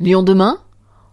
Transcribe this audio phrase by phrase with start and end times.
[0.00, 0.56] Lyon demain?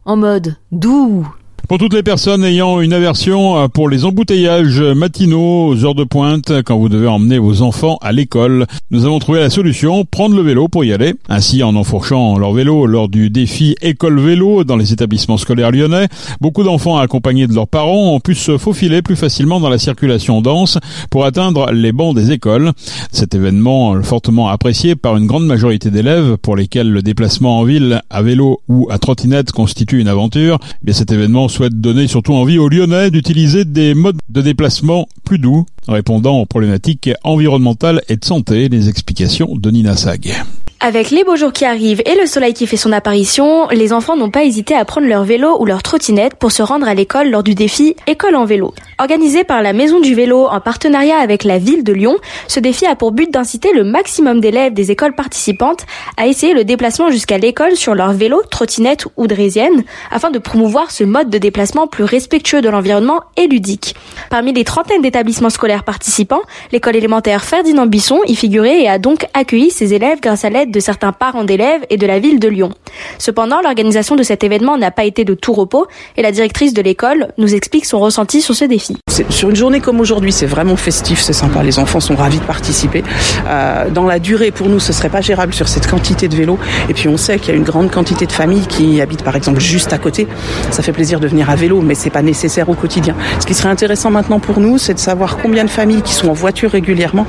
[0.05, 1.27] En mode doux
[1.67, 6.05] pour toutes les personnes ayant une aversion euh, pour les embouteillages matinaux aux heures de
[6.05, 10.35] pointe quand vous devez emmener vos enfants à l'école, nous avons trouvé la solution, prendre
[10.35, 11.15] le vélo pour y aller.
[11.27, 16.07] Ainsi, en enfourchant leur vélo lors du défi école vélo dans les établissements scolaires lyonnais,
[16.39, 20.41] beaucoup d'enfants accompagnés de leurs parents ont pu se faufiler plus facilement dans la circulation
[20.41, 20.77] dense
[21.11, 22.71] pour atteindre les bancs des écoles.
[23.11, 28.01] Cet événement fortement apprécié par une grande majorité d'élèves pour lesquels le déplacement en ville
[28.09, 32.59] à vélo ou à trottinette constitue une aventure, mais cet événement souhaite donner surtout envie
[32.59, 38.23] aux Lyonnais d'utiliser des modes de déplacement plus doux, répondant aux problématiques environnementales et de
[38.23, 38.69] santé.
[38.69, 40.35] Les explications de Nina Sag.
[40.79, 44.15] Avec les beaux jours qui arrivent et le soleil qui fait son apparition, les enfants
[44.15, 47.31] n'ont pas hésité à prendre leur vélo ou leur trottinette pour se rendre à l'école
[47.31, 48.75] lors du défi École en vélo.
[48.99, 52.17] Organisé par la Maison du vélo en partenariat avec la ville de Lyon,
[52.47, 56.63] ce défi a pour but d'inciter le maximum d'élèves des écoles participantes à essayer le
[56.63, 61.39] déplacement jusqu'à l'école sur leur vélo, trottinette ou draisienne, afin de promouvoir ce mode de
[61.39, 63.95] déplacement plus respectueux de l'environnement et ludique.
[64.29, 66.41] Parmi les trentaines d'établissements scolaires participants,
[66.71, 70.66] l'école élémentaire Ferdinand Bisson y figurait et a donc accueilli ses élèves grâce à l'aide
[70.71, 72.71] de certains parents d'élèves et de la ville de Lyon.
[73.17, 76.81] Cependant, l'organisation de cet événement n'a pas été de tout repos et la directrice de
[76.81, 78.97] l'école nous explique son ressenti sur ce défi.
[79.29, 82.43] Sur une journée comme aujourd'hui, c'est vraiment festif, c'est sympa, les enfants sont ravis de
[82.43, 83.03] participer.
[83.47, 86.59] Euh, dans la durée, pour nous, ce serait pas gérable sur cette quantité de vélos.
[86.89, 89.35] Et puis on sait qu'il y a une grande quantité de familles qui habitent par
[89.35, 90.27] exemple juste à côté.
[90.71, 93.15] Ça fait plaisir de venir à vélo, mais c'est pas nécessaire au quotidien.
[93.39, 96.29] Ce qui serait intéressant maintenant pour nous, c'est de savoir combien de familles qui sont
[96.29, 97.25] en voiture régulièrement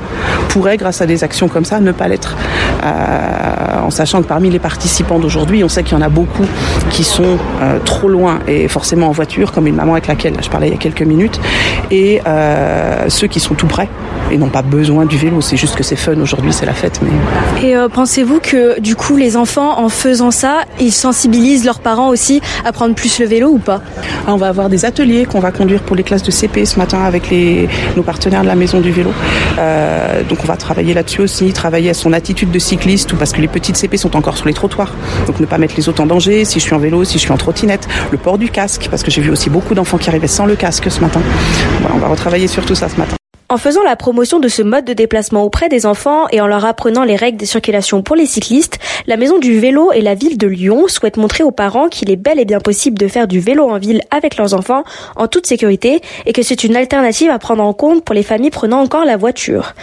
[0.49, 2.35] pourraient, grâce à des actions comme ça, ne pas l'être.
[2.83, 6.45] Euh, en sachant que parmi les participants d'aujourd'hui, on sait qu'il y en a beaucoup
[6.91, 10.49] qui sont euh, trop loin et forcément en voiture, comme une maman avec laquelle je
[10.49, 11.39] parlais il y a quelques minutes,
[11.91, 13.89] et euh, ceux qui sont tout près
[14.31, 15.41] et n'ont pas besoin du vélo.
[15.41, 17.01] C'est juste que c'est fun aujourd'hui, c'est la fête.
[17.01, 17.67] Mais...
[17.67, 22.39] Et pensez-vous que du coup les enfants, en faisant ça, ils sensibilisent leurs parents aussi
[22.63, 23.81] à prendre plus le vélo ou pas?
[24.27, 26.77] Ah, On va avoir des ateliers qu'on va conduire pour les classes de CP ce
[26.77, 29.11] matin avec les, nos partenaires de la Maison du Vélo.
[30.29, 33.47] donc on va travailler là-dessus aussi, travailler à son attitude de cycliste parce que les
[33.47, 34.93] petites CP sont encore sur les trottoirs.
[35.27, 37.19] Donc ne pas mettre les autres en danger, si je suis en vélo, si je
[37.19, 40.09] suis en trottinette, le port du casque, parce que j'ai vu aussi beaucoup d'enfants qui
[40.09, 41.21] arrivaient sans le casque ce matin.
[41.93, 43.18] on va retravailler sur tout ça ce matin.
[43.51, 46.65] En faisant la promotion de ce mode de déplacement auprès des enfants et en leur
[46.65, 48.77] apprenant les règles de circulation pour les cyclistes,
[49.07, 52.15] la Maison du Vélo et la ville de Lyon souhaitent montrer aux parents qu'il est
[52.15, 54.83] bel et bien possible de faire du vélo en ville avec leurs enfants
[55.15, 58.51] en toute sécurité et que c'est une alternative à prendre en compte pour les familles
[58.51, 59.73] prenant encore la voiture.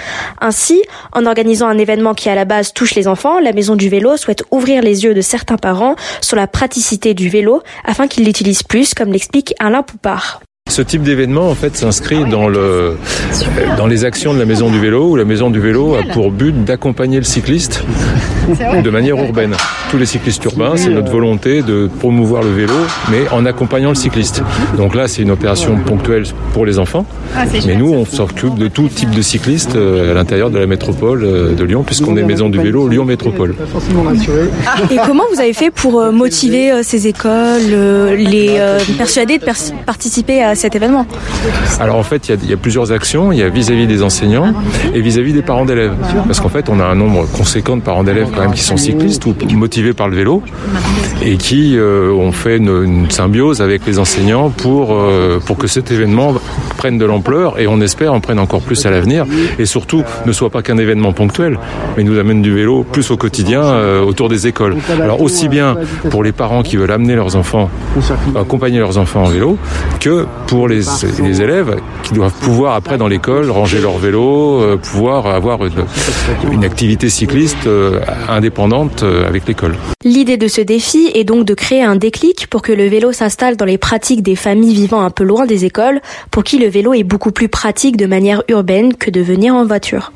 [0.40, 0.80] Ainsi,
[1.12, 4.16] en organisant un événement qui à la base touche les enfants, la Maison du Vélo
[4.16, 8.62] souhaite ouvrir les yeux de certains parents sur la praticité du vélo afin qu'ils l'utilisent
[8.62, 10.40] plus, comme l'explique Alain Poupard.
[10.68, 12.96] Ce type d'événement en fait s'inscrit dans le
[13.78, 16.30] dans les actions de la Maison du Vélo où la Maison du Vélo a pour
[16.30, 17.84] but d'accompagner le cycliste
[18.84, 19.54] de manière urbaine.
[19.90, 22.74] Tous les cyclistes urbains, c'est notre volonté de promouvoir le vélo,
[23.10, 24.42] mais en accompagnant le cycliste.
[24.76, 27.06] Donc là, c'est une opération ponctuelle pour les enfants,
[27.36, 30.66] ah, mais nous, on s'occupe de tout type de cyclistes euh, à l'intérieur de la
[30.66, 33.54] métropole euh, de Lyon, puisqu'on est Maison du Vélo Lyon Métropole.
[34.90, 37.72] Et comment vous avez fait pour euh, motiver ces écoles,
[38.16, 38.60] les
[38.96, 39.44] persuader de
[39.84, 41.06] participer à cet événement
[41.80, 43.32] Alors en fait, il y, a plusieurs actions.
[43.32, 44.54] Il y a vis-à-vis des enseignants
[44.94, 45.94] et vis-à-vis des parents d'élèves.
[46.26, 48.76] Parce qu'en fait, on a un nombre conséquent de parents d'élèves quand même qui sont
[48.76, 50.42] cyclistes ou motivés par le vélo
[51.22, 55.90] et qui euh, ont fait une, symbiose avec les enseignants pour, euh, pour que cet
[55.90, 56.34] événement
[56.76, 59.26] prenne de l'ampleur et on espère en prenne encore plus à l'avenir
[59.58, 61.58] et surtout ne soit pas qu'un événement ponctuel,
[61.96, 64.76] mais nous amène du vélo plus au quotidien euh, autour des écoles.
[65.00, 65.76] Alors aussi bien
[66.10, 67.70] pour les parents qui veulent amener leurs enfants,
[68.34, 69.58] accompagner leurs enfants en vélo,
[70.00, 70.86] que pour les,
[71.42, 75.84] élèves qui doivent pouvoir après dans l'école ranger leur vélo, euh, pouvoir avoir une,
[76.52, 79.76] une activité cycliste euh, indépendante euh, avec l'école.
[80.04, 83.56] L'idée de ce défi est donc de créer un déclic pour que le vélo s'installe
[83.56, 86.94] dans les pratiques des familles vivant un peu loin des écoles, pour qui le vélo
[86.94, 90.12] est beaucoup plus pratique de manière urbaine que de venir en voiture.